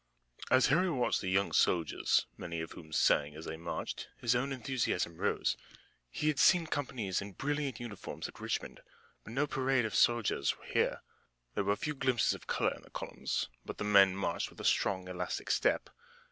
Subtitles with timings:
[0.49, 4.51] As Harry watched the young soldiers, many of whom sang as they marched, his own
[4.51, 5.55] enthusiasm rose.
[6.09, 8.79] He had seen companies in brilliant uniforms at Richmond,
[9.23, 11.01] but no parade soldiers were here.
[11.53, 14.65] There were few glimpses of color in the columns, but the men marched with a
[14.65, 15.91] strong, elastic step.